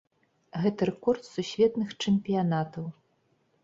Гэта 0.63 0.87
рэкорд 0.91 1.23
сусветных 1.33 1.95
чэмпіянатаў. 2.01 2.85